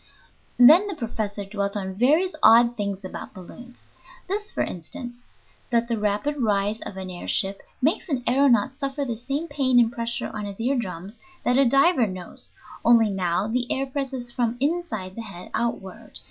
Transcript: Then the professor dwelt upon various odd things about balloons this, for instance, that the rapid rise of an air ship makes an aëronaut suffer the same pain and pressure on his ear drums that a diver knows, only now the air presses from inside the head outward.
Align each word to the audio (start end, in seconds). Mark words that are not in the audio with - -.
Then 0.57 0.87
the 0.87 0.95
professor 0.95 1.45
dwelt 1.45 1.75
upon 1.75 1.93
various 1.93 2.33
odd 2.41 2.75
things 2.75 3.05
about 3.05 3.35
balloons 3.35 3.91
this, 4.27 4.49
for 4.49 4.63
instance, 4.63 5.29
that 5.69 5.87
the 5.87 5.99
rapid 5.99 6.41
rise 6.41 6.81
of 6.81 6.97
an 6.97 7.11
air 7.11 7.27
ship 7.27 7.61
makes 7.83 8.09
an 8.09 8.21
aëronaut 8.23 8.71
suffer 8.71 9.05
the 9.05 9.15
same 9.15 9.47
pain 9.47 9.79
and 9.79 9.91
pressure 9.91 10.31
on 10.33 10.45
his 10.45 10.59
ear 10.59 10.75
drums 10.75 11.17
that 11.43 11.59
a 11.59 11.65
diver 11.65 12.07
knows, 12.07 12.49
only 12.83 13.11
now 13.11 13.47
the 13.47 13.71
air 13.71 13.85
presses 13.85 14.31
from 14.31 14.57
inside 14.59 15.13
the 15.13 15.21
head 15.21 15.51
outward. 15.53 16.17